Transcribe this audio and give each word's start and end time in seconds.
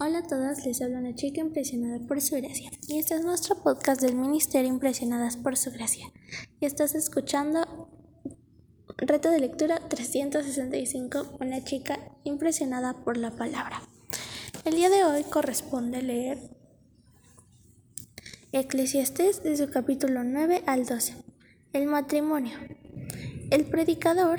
Hola 0.00 0.20
a 0.20 0.22
todas, 0.22 0.64
les 0.64 0.80
habla 0.80 0.98
una 0.98 1.16
chica 1.16 1.40
impresionada 1.40 1.98
por 2.06 2.20
su 2.20 2.36
gracia. 2.36 2.70
Y 2.86 3.00
este 3.00 3.16
es 3.16 3.24
nuestro 3.24 3.60
podcast 3.64 4.00
del 4.00 4.14
Ministerio 4.14 4.68
Impresionadas 4.68 5.36
por 5.36 5.56
su 5.56 5.72
gracia. 5.72 6.06
Y 6.60 6.66
estás 6.66 6.94
escuchando 6.94 7.90
Reto 8.96 9.28
de 9.28 9.40
lectura 9.40 9.80
365, 9.88 11.38
una 11.40 11.64
chica 11.64 11.98
impresionada 12.22 12.92
por 13.02 13.16
la 13.16 13.32
palabra. 13.32 13.82
El 14.64 14.76
día 14.76 14.88
de 14.88 15.02
hoy 15.02 15.24
corresponde 15.24 16.00
leer 16.00 16.38
Eclesiastés 18.52 19.42
de 19.42 19.56
su 19.56 19.68
capítulo 19.68 20.22
9 20.22 20.62
al 20.66 20.86
12. 20.86 21.16
El 21.72 21.86
matrimonio. 21.86 22.56
El 23.50 23.64
predicador 23.64 24.38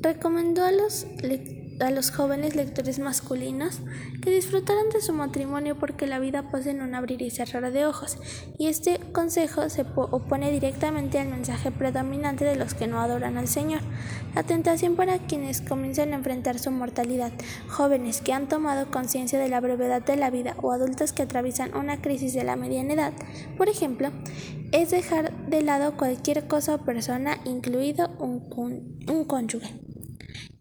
recomendó 0.00 0.62
a 0.62 0.70
los 0.70 1.08
lectores 1.22 1.59
a 1.80 1.90
los 1.90 2.10
jóvenes 2.10 2.56
lectores 2.56 2.98
masculinos 2.98 3.80
que 4.22 4.30
disfrutaran 4.30 4.90
de 4.90 5.00
su 5.00 5.12
matrimonio 5.12 5.78
porque 5.78 6.06
la 6.06 6.18
vida 6.18 6.50
pasa 6.50 6.70
en 6.70 6.82
un 6.82 6.94
abrir 6.94 7.22
y 7.22 7.30
cerrar 7.30 7.72
de 7.72 7.86
ojos, 7.86 8.18
y 8.58 8.68
este 8.68 8.98
consejo 9.12 9.68
se 9.68 9.82
opone 9.94 10.50
directamente 10.50 11.18
al 11.18 11.28
mensaje 11.28 11.70
predominante 11.70 12.44
de 12.44 12.56
los 12.56 12.74
que 12.74 12.86
no 12.86 13.00
adoran 13.00 13.36
al 13.36 13.48
Señor, 13.48 13.80
la 14.34 14.42
tentación 14.42 14.96
para 14.96 15.18
quienes 15.18 15.60
comienzan 15.60 16.12
a 16.12 16.16
enfrentar 16.16 16.58
su 16.58 16.70
mortalidad, 16.70 17.32
jóvenes 17.68 18.20
que 18.20 18.32
han 18.32 18.48
tomado 18.48 18.90
conciencia 18.90 19.38
de 19.38 19.48
la 19.48 19.60
brevedad 19.60 20.02
de 20.02 20.16
la 20.16 20.30
vida 20.30 20.56
o 20.62 20.72
adultos 20.72 21.12
que 21.12 21.22
atraviesan 21.22 21.74
una 21.74 22.00
crisis 22.00 22.34
de 22.34 22.44
la 22.44 22.56
mediana 22.56 22.94
edad, 22.94 23.12
por 23.56 23.68
ejemplo, 23.68 24.10
es 24.72 24.90
dejar 24.90 25.32
de 25.48 25.62
lado 25.62 25.96
cualquier 25.96 26.46
cosa 26.46 26.76
o 26.76 26.84
persona, 26.84 27.38
incluido 27.44 28.08
un, 28.18 28.44
un 29.08 29.24
cónyuge 29.24 29.89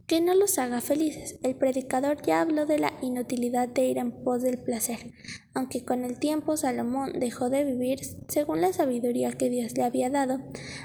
que 0.10 0.22
no 0.22 0.34
los 0.34 0.58
haga 0.58 0.82
felices. 0.82 1.38
El 1.44 1.56
predicador 1.56 2.20
ya 2.24 2.42
habló 2.42 2.66
de 2.66 2.80
la 2.80 2.94
inutilidad 3.04 3.70
de 3.70 3.86
ir 3.86 4.00
en 4.00 4.24
pos 4.24 4.42
del 4.42 4.58
placer, 4.58 5.14
aunque 5.54 5.86
con 5.86 6.04
el 6.04 6.18
tiempo 6.18 6.58
Salomón 6.58 7.20
dejó 7.20 7.52
de 7.52 7.64
vivir 7.64 8.00
según 8.28 8.60
la 8.60 8.74
sabiduría 8.74 9.32
que 9.34 9.52
Dios 9.52 9.78
le 9.78 9.84
había 9.84 10.10
dado. 10.10 10.40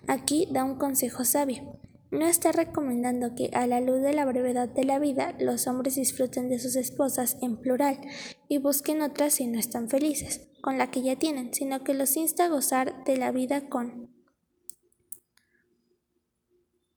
Aquí 0.06 0.47
da 0.52 0.62
un 0.62 0.77
consejo 0.77 1.25
sabio. 1.25 1.80
No 2.11 2.27
está 2.27 2.52
recomendando 2.52 3.34
que, 3.34 3.48
a 3.55 3.67
la 3.67 3.80
luz 3.80 4.02
de 4.02 4.12
la 4.12 4.27
brevedad 4.27 4.69
de 4.69 4.84
la 4.84 4.98
vida, 4.98 5.34
los 5.41 5.67
hombres 5.67 5.95
disfruten 5.95 6.50
de 6.50 6.58
sus 6.58 6.77
esposas 6.77 7.39
en 7.41 7.56
plural 7.56 7.98
y 8.47 8.58
busquen 8.58 9.00
otras 9.00 9.33
si 9.33 9.47
no 9.47 9.58
están 9.58 9.89
felices 9.89 10.48
con 10.61 10.77
la 10.77 10.91
que 10.91 11.02
ya 11.02 11.17
tienen, 11.17 11.52
sino 11.55 11.83
que 11.83 11.95
los 11.95 12.14
insta 12.17 12.45
a 12.45 12.48
gozar 12.48 13.05
de 13.05 13.17
la 13.17 13.33
vida 13.33 13.70
con 13.70 14.12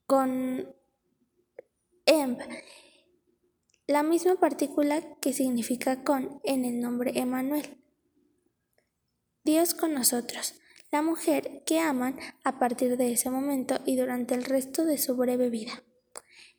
con 0.06 0.77
Emb, 2.10 2.40
la 3.86 4.02
misma 4.02 4.36
partícula 4.36 5.02
que 5.20 5.34
significa 5.34 6.06
con 6.06 6.40
en 6.46 6.64
el 6.64 6.80
nombre 6.80 7.12
Emanuel. 7.20 7.84
Dios 9.44 9.74
con 9.74 9.94
nosotros, 9.94 10.56
la 10.90 11.02
mujer 11.02 11.64
que 11.66 11.82
aman 11.82 12.18
a 12.46 12.60
partir 12.60 12.96
de 12.96 13.12
ese 13.12 13.30
momento 13.30 13.80
y 13.86 13.98
durante 13.98 14.36
el 14.36 14.46
resto 14.46 14.86
de 14.86 14.98
su 14.98 15.18
breve 15.18 15.50
vida. 15.50 15.84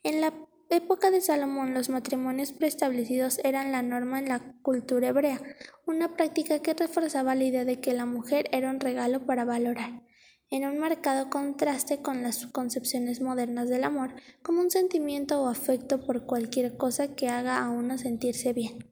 En 0.03 0.21
la 0.21 0.35
época 0.69 1.11
de 1.11 1.23
Salomón 1.23 1.73
los 1.73 1.89
matrimonios 1.89 2.53
preestablecidos 2.53 3.39
eran 3.43 3.73
la 3.73 3.81
norma 3.81 4.19
en 4.19 4.29
la 4.29 4.55
cultura 4.61 5.09
hebrea, 5.09 5.41
una 5.87 6.15
práctica 6.15 6.59
que 6.59 6.75
reforzaba 6.75 7.35
la 7.35 7.45
idea 7.45 7.65
de 7.65 7.81
que 7.81 7.95
la 7.95 8.05
mujer 8.05 8.51
era 8.53 8.69
un 8.69 8.81
regalo 8.81 9.25
para 9.25 9.47
valorar 9.47 10.03
en 10.51 10.65
un 10.65 10.79
marcado 10.79 11.29
contraste 11.29 12.01
con 12.01 12.23
las 12.23 12.47
concepciones 12.47 13.21
modernas 13.21 13.69
del 13.69 13.85
amor 13.85 14.15
como 14.43 14.61
un 14.61 14.71
sentimiento 14.71 15.43
o 15.43 15.49
afecto 15.49 16.05
por 16.05 16.25
cualquier 16.25 16.77
cosa 16.77 17.15
que 17.15 17.29
haga 17.29 17.63
a 17.63 17.71
uno 17.71 17.99
sentirse 17.99 18.53
bien. 18.53 18.89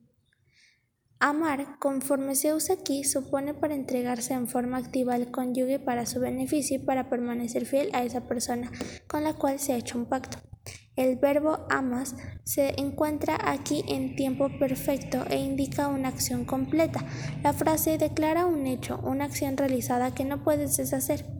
Amar, 1.18 1.78
conforme 1.78 2.34
se 2.34 2.52
usa 2.52 2.74
aquí, 2.74 3.02
supone 3.02 3.54
para 3.54 3.74
entregarse 3.74 4.34
en 4.34 4.48
forma 4.48 4.76
activa 4.76 5.14
al 5.14 5.30
cónyuge 5.30 5.78
para 5.78 6.04
su 6.04 6.20
beneficio 6.20 6.76
y 6.76 6.84
para 6.84 7.08
permanecer 7.08 7.64
fiel 7.64 7.88
a 7.94 8.04
esa 8.04 8.26
persona 8.26 8.70
con 9.06 9.24
la 9.24 9.32
cual 9.32 9.58
se 9.58 9.72
ha 9.72 9.76
hecho 9.76 9.96
un 9.96 10.04
pacto. 10.04 10.38
El 10.94 11.16
verbo 11.16 11.66
amas 11.70 12.16
se 12.44 12.78
encuentra 12.78 13.38
aquí 13.40 13.82
en 13.88 14.14
tiempo 14.14 14.48
perfecto 14.58 15.24
e 15.28 15.36
indica 15.36 15.88
una 15.88 16.08
acción 16.08 16.44
completa. 16.44 17.04
La 17.42 17.52
frase 17.54 17.96
declara 17.96 18.44
un 18.44 18.66
hecho, 18.66 19.00
una 19.02 19.24
acción 19.24 19.56
realizada 19.56 20.14
que 20.14 20.24
no 20.24 20.42
puedes 20.42 20.76
deshacer. 20.76 21.35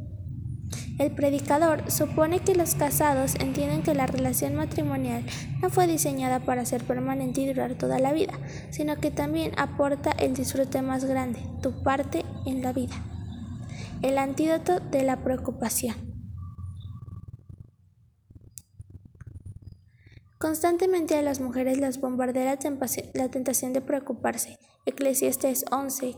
El 0.99 1.13
predicador 1.13 1.91
supone 1.91 2.41
que 2.41 2.55
los 2.55 2.75
casados 2.75 3.35
entienden 3.35 3.83
que 3.83 3.95
la 3.95 4.07
relación 4.07 4.55
matrimonial 4.55 5.25
no 5.61 5.69
fue 5.69 5.87
diseñada 5.87 6.41
para 6.41 6.65
ser 6.65 6.85
permanente 6.85 7.43
y 7.43 7.47
durar 7.47 7.75
toda 7.75 7.99
la 7.99 8.15
vida, 8.15 8.33
sino 8.71 8.97
que 8.97 9.11
también 9.11 9.53
aporta 9.59 10.11
el 10.13 10.33
disfrute 10.33 10.81
más 10.81 11.05
grande, 11.05 11.41
tu 11.61 11.83
parte 11.83 12.25
en 12.47 12.63
la 12.63 12.73
vida. 12.73 12.95
El 14.01 14.17
antídoto 14.17 14.81
de 14.81 15.03
la 15.03 15.23
preocupación. 15.23 15.97
Constantemente 20.39 21.17
a 21.17 21.23
las 21.23 21.41
mujeres 21.41 21.79
las 21.79 22.01
bombardea 22.01 22.59
la 23.15 23.29
tentación 23.29 23.73
de 23.75 23.81
preocuparse. 23.83 24.59
Eclesiastes 24.87 25.65
11, 25.71 26.17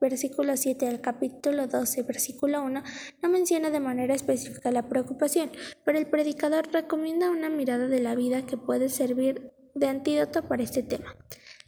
versículo 0.00 0.56
7 0.56 0.88
al 0.88 1.00
capítulo 1.00 1.66
12, 1.66 2.02
versículo 2.02 2.62
1, 2.62 2.82
no 3.22 3.28
menciona 3.28 3.70
de 3.70 3.80
manera 3.80 4.14
específica 4.14 4.70
la 4.70 4.88
preocupación, 4.88 5.50
pero 5.84 5.98
el 5.98 6.06
predicador 6.06 6.68
recomienda 6.72 7.30
una 7.30 7.50
mirada 7.50 7.86
de 7.86 8.00
la 8.00 8.14
vida 8.14 8.46
que 8.46 8.56
puede 8.56 8.88
servir 8.88 9.52
de 9.74 9.88
antídoto 9.88 10.42
para 10.42 10.62
este 10.62 10.82
tema. 10.82 11.14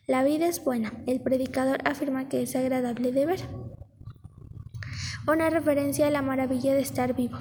La 0.06 0.24
vida 0.24 0.46
es 0.46 0.64
buena. 0.64 0.92
El 1.06 1.20
predicador 1.20 1.80
afirma 1.84 2.30
que 2.30 2.42
es 2.42 2.56
agradable 2.56 3.12
de 3.12 3.26
ver. 3.26 3.40
Una 5.26 5.50
referencia 5.50 6.06
a 6.06 6.10
la 6.10 6.22
maravilla 6.22 6.72
de 6.72 6.80
estar 6.80 7.14
vivo. 7.14 7.36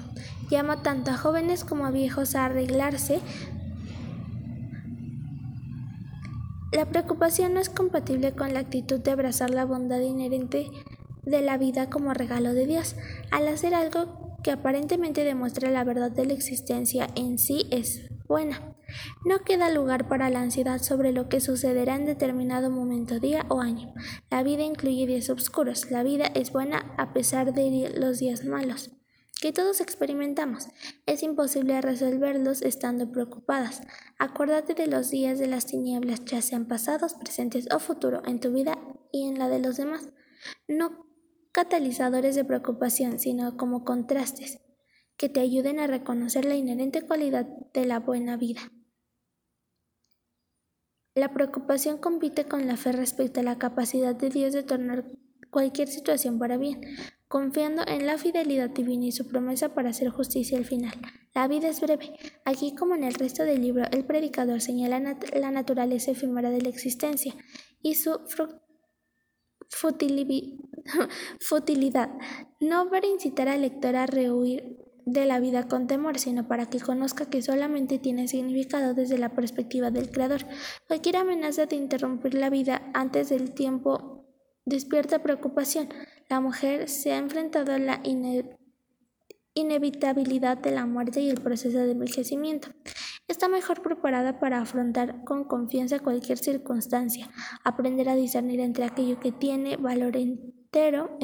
Llama 0.50 0.82
tanto 0.82 1.10
a 1.10 1.16
jóvenes 1.16 1.64
como 1.64 1.86
a 1.86 1.90
viejos 1.90 2.34
a 2.34 2.44
arreglarse 2.44 3.20
La 6.70 6.84
preocupación 6.84 7.54
no 7.54 7.60
es 7.60 7.70
compatible 7.70 8.32
con 8.32 8.52
la 8.52 8.60
actitud 8.60 9.00
de 9.00 9.10
abrazar 9.10 9.50
la 9.50 9.64
bondad 9.64 10.00
inherente 10.00 10.66
de 11.24 11.40
la 11.40 11.56
vida 11.56 11.88
como 11.88 12.12
regalo 12.12 12.52
de 12.52 12.66
Dios. 12.66 12.94
Al 13.30 13.48
hacer 13.48 13.74
algo 13.74 14.36
que 14.42 14.50
aparentemente 14.50 15.24
demuestra 15.24 15.70
la 15.70 15.84
verdad 15.84 16.10
de 16.10 16.26
la 16.26 16.34
existencia 16.34 17.08
en 17.14 17.38
sí 17.38 17.66
es 17.70 18.10
buena. 18.26 18.74
No 19.24 19.40
queda 19.44 19.70
lugar 19.70 20.08
para 20.08 20.28
la 20.28 20.42
ansiedad 20.42 20.82
sobre 20.82 21.12
lo 21.12 21.28
que 21.30 21.40
sucederá 21.40 21.96
en 21.96 22.04
determinado 22.04 22.70
momento, 22.70 23.18
día 23.18 23.46
o 23.48 23.60
año. 23.60 23.94
La 24.30 24.42
vida 24.42 24.62
incluye 24.62 25.06
días 25.06 25.30
oscuros. 25.30 25.90
La 25.90 26.02
vida 26.02 26.26
es 26.34 26.52
buena 26.52 26.94
a 26.98 27.14
pesar 27.14 27.54
de 27.54 27.92
los 27.96 28.18
días 28.18 28.44
malos 28.44 28.97
que 29.40 29.52
todos 29.52 29.80
experimentamos. 29.80 30.68
Es 31.06 31.22
imposible 31.22 31.80
resolverlos 31.80 32.62
estando 32.62 33.10
preocupadas. 33.10 33.82
Acuérdate 34.18 34.74
de 34.74 34.86
los 34.86 35.10
días 35.10 35.38
de 35.38 35.46
las 35.46 35.66
tinieblas, 35.66 36.24
ya 36.24 36.42
sean 36.42 36.66
pasados, 36.66 37.14
presentes 37.14 37.68
o 37.72 37.78
futuro, 37.78 38.22
en 38.26 38.40
tu 38.40 38.52
vida 38.52 38.78
y 39.12 39.28
en 39.28 39.38
la 39.38 39.48
de 39.48 39.60
los 39.60 39.76
demás. 39.76 40.08
No 40.66 41.06
catalizadores 41.52 42.34
de 42.34 42.44
preocupación, 42.44 43.18
sino 43.18 43.56
como 43.56 43.84
contrastes 43.84 44.60
que 45.16 45.28
te 45.28 45.40
ayuden 45.40 45.80
a 45.80 45.86
reconocer 45.86 46.44
la 46.44 46.54
inherente 46.54 47.02
cualidad 47.02 47.46
de 47.74 47.84
la 47.86 47.98
buena 47.98 48.36
vida. 48.36 48.60
La 51.14 51.32
preocupación 51.32 51.98
compite 51.98 52.44
con 52.44 52.68
la 52.68 52.76
fe 52.76 52.92
respecto 52.92 53.40
a 53.40 53.42
la 53.42 53.58
capacidad 53.58 54.14
de 54.14 54.28
Dios 54.30 54.52
de 54.52 54.62
tornar 54.62 55.10
cualquier 55.50 55.88
situación 55.88 56.38
para 56.38 56.56
bien 56.56 56.80
confiando 57.28 57.82
en 57.86 58.06
la 58.06 58.18
fidelidad 58.18 58.70
divina 58.70 59.06
y 59.06 59.12
su 59.12 59.28
promesa 59.28 59.74
para 59.74 59.90
hacer 59.90 60.08
justicia 60.08 60.58
al 60.58 60.64
final. 60.64 60.94
La 61.34 61.46
vida 61.46 61.68
es 61.68 61.80
breve. 61.80 62.14
Aquí 62.44 62.74
como 62.74 62.94
en 62.94 63.04
el 63.04 63.14
resto 63.14 63.44
del 63.44 63.62
libro, 63.62 63.84
el 63.92 64.04
predicador 64.04 64.60
señala 64.60 64.98
la 64.98 65.50
naturaleza 65.50 66.10
efímera 66.10 66.50
de 66.50 66.62
la 66.62 66.70
existencia 66.70 67.34
y 67.82 67.94
su 67.94 68.18
futilidad, 71.40 72.10
no 72.60 72.90
para 72.90 73.06
incitar 73.06 73.48
al 73.48 73.62
lector 73.62 73.96
a 73.96 74.06
rehuir 74.06 74.78
de 75.04 75.24
la 75.24 75.40
vida 75.40 75.68
con 75.68 75.86
temor, 75.86 76.18
sino 76.18 76.48
para 76.48 76.66
que 76.66 76.80
conozca 76.80 77.30
que 77.30 77.42
solamente 77.42 77.98
tiene 77.98 78.28
significado 78.28 78.94
desde 78.94 79.18
la 79.18 79.30
perspectiva 79.30 79.90
del 79.90 80.10
Creador. 80.10 80.42
Cualquier 80.86 81.16
amenaza 81.16 81.66
de 81.66 81.76
interrumpir 81.76 82.34
la 82.34 82.50
vida 82.50 82.90
antes 82.94 83.30
del 83.30 83.54
tiempo 83.54 84.26
despierta 84.66 85.22
preocupación. 85.22 85.88
La 86.28 86.40
mujer 86.40 86.88
se 86.88 87.12
ha 87.12 87.18
enfrentado 87.18 87.72
a 87.72 87.78
la 87.78 88.02
inevitabilidad 89.54 90.58
de 90.58 90.70
la 90.72 90.84
muerte 90.84 91.22
y 91.22 91.30
el 91.30 91.40
proceso 91.40 91.78
de 91.78 91.92
envejecimiento. 91.92 92.68
Está 93.28 93.48
mejor 93.48 93.82
preparada 93.82 94.38
para 94.38 94.60
afrontar 94.60 95.24
con 95.24 95.44
confianza 95.44 96.00
cualquier 96.00 96.38
circunstancia, 96.38 97.30
aprender 97.64 98.08
a 98.08 98.14
discernir 98.14 98.60
entre 98.60 98.84
aquello 98.84 99.20
que 99.20 99.32
tiene 99.32 99.76
valor 99.76 100.16
entero, 100.16 101.18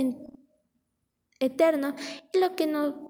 eterno 1.39 1.95
y 2.33 2.39
lo 2.39 2.57
que 2.57 2.67
no 2.67 3.05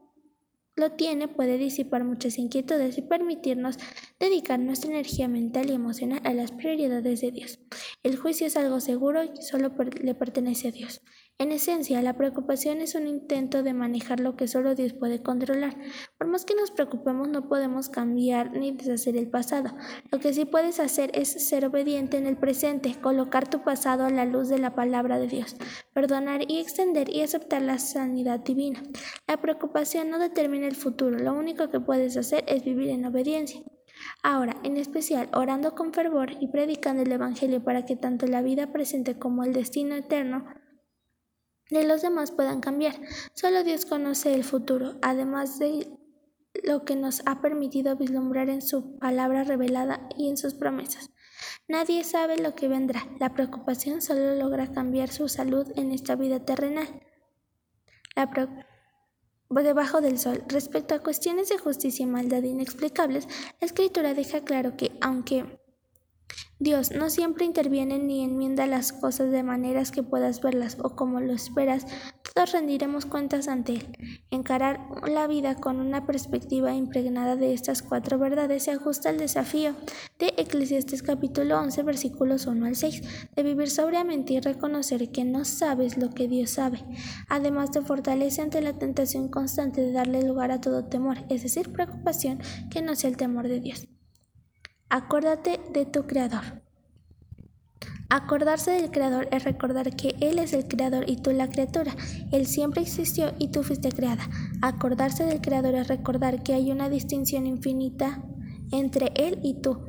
lo 0.77 0.93
tiene 0.93 1.29
puede 1.29 1.57
disipar 1.57 2.03
muchas 2.03 2.39
inquietudes 2.39 2.99
y 2.99 3.03
permitirnos 3.03 3.79
dedicar 4.19 4.59
nuestra 4.59 4.91
energía 4.91 5.29
mental 5.29 5.71
y 5.71 5.75
emocional 5.75 6.21
a 6.25 6.35
las 6.35 6.51
prioridades 6.51 7.21
de 7.21 7.31
Dios. 7.31 7.61
El 8.03 8.17
juicio 8.17 8.49
es 8.49 8.57
algo 8.57 8.81
seguro 8.81 9.23
y 9.23 9.43
solo 9.43 9.73
le 10.03 10.15
pertenece 10.17 10.69
a 10.69 10.73
Dios. 10.73 11.01
En 11.37 11.51
esencia, 11.51 12.01
la 12.01 12.17
preocupación 12.17 12.81
es 12.81 12.95
un 12.95 13.09
intento 13.09 13.65
de 13.65 13.75
manejar 13.75 14.21
lo 14.21 14.37
que 14.37 14.47
solo 14.47 14.77
Dios 14.77 14.93
puede 14.93 15.21
controlar. 15.21 15.77
Por 16.17 16.29
más 16.29 16.45
que 16.45 16.55
nos 16.55 16.71
preocupemos, 16.71 17.29
no 17.29 17.49
podemos 17.49 17.89
cambiar 17.89 18.53
ni 18.53 18.71
deshacer 18.71 19.17
el 19.17 19.29
pasado. 19.29 19.77
Lo 20.13 20.21
que 20.21 20.33
sí 20.33 20.45
puedes 20.45 20.79
hacer 20.79 21.11
es 21.13 21.49
ser 21.49 21.67
obediente 21.67 22.19
en 22.19 22.29
el 22.29 22.37
presente, 22.37 22.95
colocar 23.01 23.51
tu 23.51 23.65
pasado 23.65 24.05
a 24.05 24.11
la 24.11 24.27
luz 24.27 24.49
de 24.49 24.61
la 24.61 24.77
palabra 24.77 25.19
de 25.19 25.27
Dios, 25.27 25.57
perdonar 25.93 26.49
y 26.49 26.61
extender 26.61 27.13
y 27.13 27.23
aceptar 27.23 27.63
la 27.63 27.81
sanidad 27.81 28.39
divina. 28.39 28.81
La 29.27 29.41
preocupación 29.41 30.11
no 30.11 30.21
determina 30.21 30.69
el 30.69 30.77
futuro, 30.77 31.19
lo 31.19 31.35
único 31.35 31.69
que 31.69 31.81
puedes 31.81 32.17
hacer 32.17 32.45
es 32.47 32.65
vivir 32.65 32.91
en 32.91 33.07
obediencia. 33.07 33.61
Ahora, 34.23 34.57
en 34.63 34.77
especial, 34.77 35.29
orando 35.33 35.75
con 35.75 35.93
fervor 35.93 36.31
y 36.39 36.47
predicando 36.47 37.03
el 37.03 37.11
Evangelio 37.11 37.65
para 37.65 37.85
que 37.85 37.97
tanto 37.97 38.27
la 38.29 38.41
vida 38.41 38.73
presente 38.73 39.19
como 39.19 39.43
el 39.43 39.53
destino 39.53 39.97
eterno 39.97 40.47
de 41.71 41.85
los 41.85 42.03
demás 42.03 42.31
puedan 42.31 42.61
cambiar. 42.61 42.95
Solo 43.35 43.65
Dios 43.65 43.87
conoce 43.87 44.35
el 44.35 44.45
futuro, 44.45 44.97
además 45.03 45.59
de 45.59 45.91
lo 46.63 46.85
que 46.85 46.97
nos 46.97 47.23
ha 47.27 47.41
permitido 47.41 47.97
vislumbrar 47.97 48.49
en 48.49 48.63
su 48.63 48.99
palabra 48.99 49.45
revelada 49.45 50.09
y 50.17 50.29
en 50.29 50.37
sus 50.37 50.55
promesas. 50.55 51.11
Nadie 51.67 52.05
sabe 52.05 52.39
lo 52.39 52.55
que 52.55 52.69
vendrá. 52.69 53.07
La 53.19 53.35
preocupación 53.35 54.03
solo 54.03 54.35
logra 54.35 54.73
cambiar 54.73 55.11
su 55.11 55.29
salud 55.29 55.67
en 55.77 55.93
esta 55.93 56.15
vida 56.15 56.45
terrenal. 56.45 57.03
La 58.15 58.31
debajo 59.63 60.01
del 60.01 60.19
sol. 60.19 60.45
Respecto 60.49 60.95
a 60.95 61.03
cuestiones 61.03 61.49
de 61.49 61.59
justicia 61.59 62.03
y 62.03 62.07
maldad 62.07 62.43
inexplicables, 62.43 63.29
la 63.61 63.67
escritura 63.67 64.15
deja 64.15 64.43
claro 64.43 64.77
que, 64.77 64.93
aunque 65.01 65.59
Dios 66.59 66.93
no 66.93 67.11
siempre 67.11 67.45
interviene 67.45 67.99
ni 67.99 68.23
enmienda 68.23 68.67
las 68.67 68.93
cosas 68.93 69.31
de 69.31 69.43
maneras 69.43 69.91
que 69.91 70.03
puedas 70.03 70.41
verlas 70.41 70.79
o 70.83 70.97
como 70.97 71.21
lo 71.21 71.33
esperas, 71.33 71.87
todos 72.35 72.53
rendiremos 72.53 73.07
cuentas 73.07 73.49
ante 73.49 73.75
Él. 73.75 73.87
Encarar 74.31 74.81
la 75.07 75.27
vida 75.27 75.57
con 75.57 75.81
una 75.81 76.07
perspectiva 76.07 76.75
impregnada 76.75 77.37
de 77.37 77.53
estas 77.53 77.83
cuatro 77.83 78.19
verdades 78.19 78.65
se 78.65 78.71
ajusta 78.71 79.09
al 79.09 79.19
desafío 79.19 79.75
de 80.19 80.33
Eclesiastes 80.37 81.03
capítulo 81.03 81.59
11 81.61 81.83
versículos 81.83 82.47
1 82.47 82.67
al 82.67 82.77
6, 82.77 83.03
de 83.35 83.43
vivir 83.43 83.71
sobriamente 83.71 84.33
y 84.33 84.41
reconocer 84.41 85.11
que 85.11 85.25
no 85.25 85.45
sabes 85.45 85.99
lo 85.99 86.11
que 86.11 86.29
Dios 86.29 86.51
sabe, 86.51 86.85
además 87.29 87.73
de 87.73 87.83
fortalece 87.83 88.43
ante 88.43 88.61
la 88.61 88.79
tentación 88.79 89.29
constante 89.29 89.81
de 89.81 89.93
darle 89.93 90.23
lugar 90.23 90.51
a 90.51 90.61
todo 90.61 90.85
temor, 90.85 91.19
es 91.29 91.43
decir, 91.43 91.73
preocupación 91.73 92.39
que 92.71 92.83
no 92.83 92.95
sea 92.97 93.11
el 93.11 93.17
temor 93.17 93.49
de 93.49 93.61
Dios. 93.61 93.87
Acuérdate 94.97 95.59
de 95.73 95.87
tu 95.87 96.07
Creador. 96.07 96.63
Acordarse 98.11 98.71
del 98.71 98.93
Creador 98.93 99.27
es 99.33 99.43
recordar 99.43 99.97
que 99.97 100.15
Él 100.21 100.39
es 100.39 100.53
el 100.53 100.69
Creador 100.69 101.11
y 101.11 101.17
tú 101.17 101.33
la 101.33 101.51
criatura. 101.51 101.97
Él 102.31 102.47
siempre 102.47 102.83
existió 102.83 103.35
y 103.41 103.49
tú 103.49 103.65
fuiste 103.65 103.91
creada. 103.91 104.31
Acordarse 104.63 105.25
del 105.25 105.41
Creador 105.41 105.75
es 105.75 105.89
recordar 105.89 106.45
que 106.45 106.55
hay 106.55 106.71
una 106.71 106.89
distinción 106.89 107.49
infinita 107.49 108.23
entre 108.71 109.11
Él 109.17 109.41
y 109.43 109.55
tú. 109.61 109.85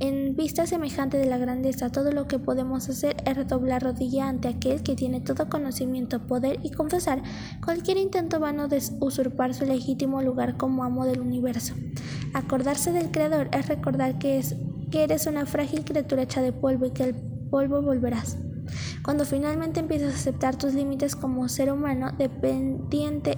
En 0.00 0.36
vista 0.36 0.64
semejante 0.64 1.18
de 1.18 1.26
la 1.26 1.38
grandeza, 1.38 1.90
todo 1.90 2.12
lo 2.12 2.28
que 2.28 2.38
podemos 2.38 2.88
hacer 2.88 3.16
es 3.26 3.36
redoblar 3.36 3.82
rodilla 3.82 4.28
ante 4.28 4.46
aquel 4.46 4.84
que 4.84 4.94
tiene 4.94 5.20
todo 5.20 5.48
conocimiento, 5.48 6.24
poder 6.24 6.60
y 6.62 6.70
confesar 6.70 7.20
cualquier 7.64 7.96
intento 7.96 8.38
vano 8.38 8.68
de 8.68 8.80
usurpar 9.00 9.54
su 9.54 9.64
legítimo 9.64 10.22
lugar 10.22 10.56
como 10.56 10.84
amo 10.84 11.04
del 11.04 11.18
universo. 11.18 11.74
Acordarse 12.32 12.92
del 12.92 13.10
Creador 13.10 13.48
es 13.52 13.66
recordar 13.66 14.20
que, 14.20 14.38
es, 14.38 14.54
que 14.92 15.02
eres 15.02 15.26
una 15.26 15.46
frágil 15.46 15.84
criatura 15.84 16.22
hecha 16.22 16.42
de 16.42 16.52
polvo 16.52 16.86
y 16.86 16.90
que 16.92 17.02
al 17.02 17.14
polvo 17.50 17.82
volverás. 17.82 18.38
Cuando 19.02 19.24
finalmente 19.24 19.80
empiezas 19.80 20.12
a 20.12 20.16
aceptar 20.16 20.54
tus 20.54 20.74
límites 20.74 21.16
como 21.16 21.48
ser 21.48 21.72
humano 21.72 22.12
dependiente 22.16 23.36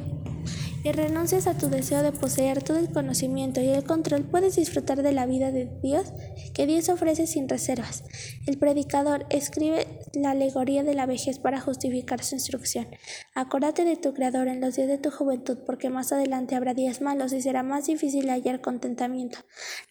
y 0.83 0.93
renuncias 0.93 1.47
a 1.47 1.59
tu 1.59 1.69
deseo 1.69 2.03
de 2.03 2.13
poseer 2.13 2.63
todo 2.63 2.79
el 2.79 2.91
conocimiento 2.91 3.61
y 3.61 3.69
el 3.69 3.85
control, 3.85 4.25
puedes 4.25 4.57
disfrutar 4.57 5.03
de 5.03 5.13
la 5.13 5.27
vida 5.27 5.53
de 5.53 5.67
Dios 5.83 6.13
que 6.55 6.67
Dios 6.67 6.89
ofrece 6.89 7.27
sin 7.27 7.49
reservas. 7.49 8.05
El 8.47 8.59
predicador 8.59 9.27
escribe 9.31 9.87
la 10.15 10.31
alegoría 10.31 10.83
de 10.83 10.95
la 10.95 11.07
vejez 11.07 11.39
para 11.39 11.61
justificar 11.61 12.25
su 12.25 12.35
instrucción. 12.35 12.89
Acuérdate 13.35 13.85
de 13.85 13.97
tu 13.97 14.15
Creador 14.15 14.49
en 14.49 14.61
los 14.61 14.77
días 14.77 14.89
de 14.89 14.99
tu 14.99 15.11
juventud, 15.11 15.59
porque 15.67 15.91
más 15.91 16.13
adelante 16.13 16.55
habrá 16.55 16.75
días 16.75 17.01
malos 17.01 17.33
y 17.33 17.43
será 17.43 17.63
más 17.63 17.87
difícil 17.87 18.31
hallar 18.31 18.61
contentamiento. 18.61 19.39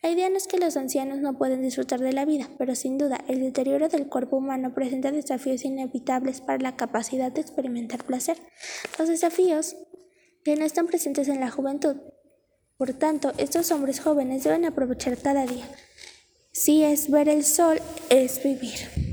La 0.01 0.09
idea 0.09 0.29
no 0.29 0.37
es 0.37 0.47
que 0.47 0.57
los 0.57 0.75
ancianos 0.75 1.19
no 1.19 1.37
pueden 1.37 1.61
disfrutar 1.61 1.99
de 1.99 2.13
la 2.13 2.25
vida, 2.25 2.49
pero 2.57 2.75
sin 2.75 2.97
duda 2.97 3.19
el 3.27 3.41
deterioro 3.41 3.89
del 3.89 4.07
cuerpo 4.07 4.37
humano 4.37 4.73
presenta 4.73 5.11
desafíos 5.11 5.65
inevitables 5.65 6.41
para 6.41 6.59
la 6.59 6.75
capacidad 6.75 7.31
de 7.31 7.41
experimentar 7.41 8.03
placer. 8.05 8.37
Los 8.97 9.07
desafíos 9.07 9.75
que 10.43 10.55
no 10.55 10.65
están 10.65 10.87
presentes 10.87 11.27
en 11.27 11.39
la 11.39 11.51
juventud. 11.51 11.97
Por 12.77 12.93
tanto, 12.93 13.33
estos 13.37 13.71
hombres 13.71 13.99
jóvenes 13.99 14.43
deben 14.43 14.65
aprovechar 14.65 15.17
cada 15.17 15.45
día. 15.45 15.65
Si 16.51 16.83
es 16.83 17.11
ver 17.11 17.27
el 17.29 17.43
sol, 17.43 17.79
es 18.09 18.41
vivir. 18.43 19.08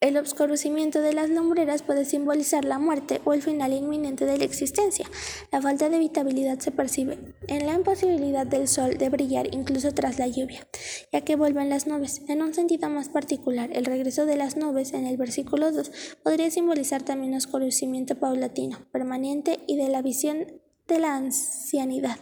El 0.00 0.16
obscurecimiento 0.16 1.02
de 1.02 1.12
las 1.12 1.28
lumbreras 1.28 1.82
puede 1.82 2.06
simbolizar 2.06 2.64
la 2.64 2.78
muerte 2.78 3.20
o 3.26 3.34
el 3.34 3.42
final 3.42 3.74
inminente 3.74 4.24
de 4.24 4.38
la 4.38 4.44
existencia. 4.44 5.04
La 5.52 5.60
falta 5.60 5.90
de 5.90 5.96
evitabilidad 5.96 6.58
se 6.58 6.70
percibe 6.70 7.18
en 7.48 7.66
la 7.66 7.74
imposibilidad 7.74 8.46
del 8.46 8.66
sol 8.66 8.96
de 8.96 9.10
brillar 9.10 9.54
incluso 9.54 9.92
tras 9.92 10.18
la 10.18 10.26
lluvia, 10.26 10.66
ya 11.12 11.20
que 11.20 11.36
vuelven 11.36 11.68
las 11.68 11.86
nubes. 11.86 12.22
En 12.28 12.40
un 12.40 12.54
sentido 12.54 12.88
más 12.88 13.10
particular, 13.10 13.68
el 13.74 13.84
regreso 13.84 14.24
de 14.24 14.38
las 14.38 14.56
nubes 14.56 14.94
en 14.94 15.04
el 15.04 15.18
versículo 15.18 15.70
2 15.70 15.90
podría 16.22 16.50
simbolizar 16.50 17.02
también 17.02 17.34
oscurecimiento 17.34 18.14
paulatino, 18.18 18.78
permanente 18.92 19.60
y 19.66 19.76
de 19.76 19.90
la 19.90 20.00
visión 20.00 20.46
de 20.88 20.98
la 20.98 21.14
ancianidad. 21.14 22.16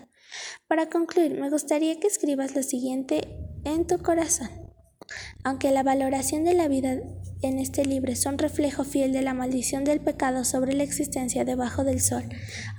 Para 0.66 0.90
concluir, 0.90 1.40
me 1.40 1.48
gustaría 1.48 2.00
que 2.00 2.08
escribas 2.08 2.56
lo 2.56 2.64
siguiente 2.64 3.20
en 3.64 3.86
tu 3.86 3.98
corazón. 3.98 4.50
Aunque 5.44 5.70
la 5.70 5.82
valoración 5.82 6.44
de 6.44 6.54
la 6.54 6.68
vida 6.68 6.98
en 7.42 7.58
este 7.58 7.84
libro 7.84 8.14
son 8.16 8.38
reflejo 8.38 8.84
fiel 8.84 9.12
de 9.12 9.22
la 9.22 9.34
maldición 9.34 9.84
del 9.84 10.00
pecado 10.00 10.44
sobre 10.44 10.74
la 10.74 10.82
existencia 10.82 11.44
debajo 11.44 11.84
del 11.84 12.00
sol, 12.00 12.24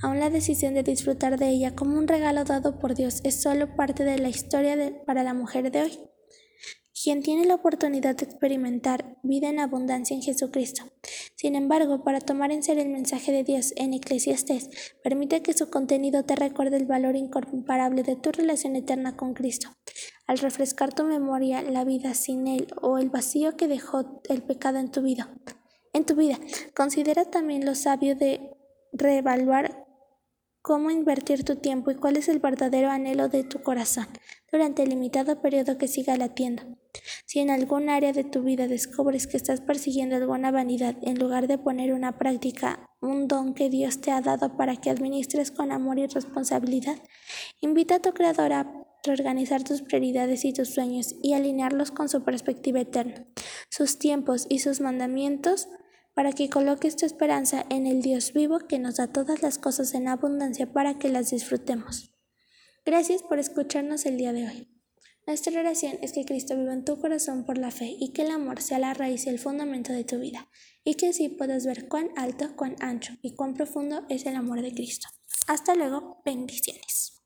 aún 0.02 0.20
la 0.20 0.30
decisión 0.30 0.74
de 0.74 0.84
disfrutar 0.84 1.38
de 1.38 1.50
ella 1.50 1.76
como 1.76 1.98
un 1.98 2.08
regalo 2.08 2.44
dado 2.44 2.80
por 2.80 2.96
Dios 2.96 3.22
es 3.24 3.42
solo 3.42 3.76
parte 3.76 4.04
de 4.04 4.18
la 4.18 4.30
historia 4.30 4.78
para 5.06 5.24
la 5.24 5.34
mujer 5.34 5.72
de 5.72 5.82
hoy 5.84 6.00
quien 7.02 7.22
tiene 7.22 7.46
la 7.46 7.56
oportunidad 7.56 8.16
de 8.16 8.26
experimentar 8.26 9.18
vida 9.24 9.48
en 9.48 9.60
abundancia 9.60 10.16
en 10.16 10.22
Jesucristo. 10.22 10.84
Sin 11.36 11.56
embargo, 11.56 12.04
para 12.04 12.20
tomar 12.20 12.52
en 12.52 12.62
serio 12.62 12.84
el 12.84 12.90
mensaje 12.90 13.32
de 13.32 13.44
Dios 13.44 13.74
en 13.78 13.94
Eclesiastés, 13.94 14.70
permite 15.02 15.42
que 15.42 15.54
su 15.54 15.70
contenido 15.70 16.24
te 16.24 16.36
recuerde 16.36 16.76
el 16.78 16.86
valor 16.86 17.16
incomparable 17.16 18.04
de 18.04 18.18
tu 18.18 18.32
relación 18.32 18.76
eterna 18.76 19.16
con 19.16 19.34
Cristo. 19.34 19.70
Al 20.28 20.40
refrescar 20.40 20.94
tu 20.94 21.04
memoria 21.06 21.62
la 21.62 21.86
vida 21.86 22.14
sin 22.14 22.48
Él 22.48 22.68
o 22.82 22.98
el 22.98 23.10
vacío 23.10 23.56
que 23.56 23.68
dejó 23.68 24.22
el 24.28 24.44
pecado 24.44 24.80
en 24.80 24.92
tu 24.92 25.02
vida. 25.02 25.34
En 25.94 26.06
tu 26.06 26.16
vida, 26.16 26.38
considera 26.76 27.26
también 27.26 27.66
lo 27.66 27.76
sabio 27.76 28.16
de 28.16 28.42
reevaluar 28.92 29.86
cómo 30.62 30.92
invertir 30.92 31.46
tu 31.46 31.56
tiempo 31.56 31.92
y 31.92 31.96
cuál 31.96 32.18
es 32.18 32.28
el 32.28 32.40
verdadero 32.40 32.90
anhelo 32.92 33.30
de 33.30 33.44
tu 33.44 33.64
corazón 33.64 34.08
durante 34.52 34.84
el 34.84 34.90
limitado 34.90 35.42
periodo 35.42 35.78
que 35.78 35.88
siga 35.88 36.18
latiendo. 36.18 36.79
Si 37.26 37.40
en 37.40 37.50
algún 37.50 37.90
área 37.90 38.14
de 38.14 38.24
tu 38.24 38.42
vida 38.42 38.68
descubres 38.68 39.28
que 39.28 39.38
estás 39.38 39.62
persiguiendo 39.62 40.16
alguna 40.16 40.52
vanidad 40.52 40.96
en 41.02 41.20
lugar 41.20 41.48
de 41.48 41.58
poner 41.58 41.94
una 41.94 42.18
práctica 42.18 42.90
un 43.02 43.28
don 43.28 43.54
que 43.54 43.70
Dios 43.70 44.02
te 44.02 44.12
ha 44.12 44.22
dado 44.22 44.58
para 44.58 44.76
que 44.76 44.90
administres 44.90 45.52
con 45.52 45.72
amor 45.72 46.00
y 46.00 46.08
responsabilidad, 46.08 46.98
invita 47.62 47.96
a 47.96 48.02
tu 48.02 48.14
Creador 48.14 48.54
a 48.54 48.86
reorganizar 49.04 49.64
tus 49.64 49.82
prioridades 49.82 50.44
y 50.44 50.54
tus 50.54 50.70
sueños 50.74 51.16
y 51.22 51.34
alinearlos 51.34 51.92
con 51.92 52.10
su 52.10 52.24
perspectiva 52.24 52.82
eterna, 52.82 53.26
sus 53.70 53.98
tiempos 53.98 54.46
y 54.50 54.60
sus 54.60 54.82
mandamientos 54.82 55.70
para 56.14 56.34
que 56.34 56.50
coloques 56.50 56.98
tu 56.98 57.06
esperanza 57.06 57.66
en 57.70 57.88
el 57.88 58.02
Dios 58.02 58.34
vivo 58.34 58.60
que 58.60 58.80
nos 58.80 58.98
da 58.98 59.08
todas 59.08 59.42
las 59.42 59.58
cosas 59.58 59.94
en 59.94 60.10
abundancia 60.10 60.74
para 60.74 61.00
que 61.00 61.08
las 61.08 61.30
disfrutemos. 61.30 62.12
Gracias 62.86 63.24
por 63.24 63.40
escucharnos 63.40 64.06
el 64.06 64.18
día 64.18 64.34
de 64.34 64.48
hoy. 64.48 64.79
Nuestra 65.30 65.60
oración 65.60 66.00
es 66.02 66.12
que 66.12 66.26
Cristo 66.26 66.58
viva 66.58 66.74
en 66.74 66.84
tu 66.84 67.00
corazón 67.00 67.46
por 67.46 67.60
la 67.60 67.70
fe 67.70 67.96
y 68.00 68.14
que 68.14 68.24
el 68.24 68.32
amor 68.32 68.64
sea 68.64 68.80
la 68.80 68.96
raíz 68.96 69.28
y 69.28 69.30
el 69.30 69.38
fundamento 69.38 69.94
de 69.94 70.04
tu 70.04 70.18
vida, 70.18 70.50
y 70.84 70.96
que 70.96 71.10
así 71.10 71.30
puedas 71.30 71.68
ver 71.68 71.88
cuán 71.88 72.10
alto, 72.16 72.56
cuán 72.56 72.76
ancho 72.80 73.14
y 73.22 73.36
cuán 73.36 73.54
profundo 73.54 74.08
es 74.10 74.26
el 74.26 74.36
amor 74.36 74.64
de 74.64 74.74
Cristo. 74.74 75.08
Hasta 75.46 75.76
luego, 75.76 76.24
bendiciones. 76.26 77.19